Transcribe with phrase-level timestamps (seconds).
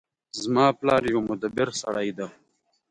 [0.41, 2.27] زما پلار یو مدبر سړی ده